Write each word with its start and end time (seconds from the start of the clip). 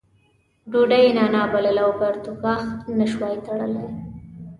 ډوډۍ 0.71 1.01
یې 1.05 1.11
نانا 1.17 1.41
بلله 1.53 1.81
او 1.85 1.91
پرتوګاښ 1.99 2.63
نه 2.97 3.05
شوای 3.11 3.35
تړلی. 3.45 3.87